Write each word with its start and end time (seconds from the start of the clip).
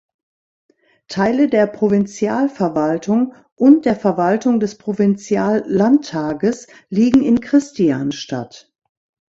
Teile 1.09 1.47
der 1.47 1.67
Provinzialverwaltung 1.67 3.35
und 3.53 3.85
der 3.85 3.95
Verwaltung 3.95 4.59
des 4.59 4.79
Provinziallandtages 4.79 6.65
liegen 6.89 7.21
in 7.21 7.39
Kristianstad. 7.39 8.73